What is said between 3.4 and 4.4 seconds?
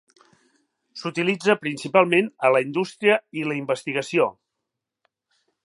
i la investigació.